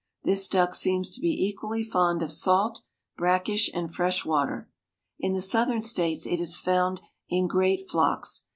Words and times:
This 0.23 0.47
duck 0.47 0.73
seems 0.73 1.11
to 1.11 1.21
be 1.21 1.45
equally 1.45 1.83
fond 1.83 2.23
of 2.23 2.31
salt, 2.31 2.81
brackish, 3.17 3.69
and 3.71 3.93
fresh 3.93 4.25
water. 4.25 4.67
In 5.19 5.35
the 5.35 5.43
Southern 5.43 5.83
states 5.83 6.25
it 6.25 6.39
is 6.39 6.57
found 6.59 7.01
in 7.29 7.45
great 7.47 7.87
flocks. 7.87 8.45